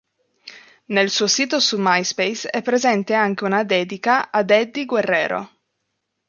[0.85, 5.51] Nel suo sito su My Space è presente anche una dedica ad Eddie Guerrero.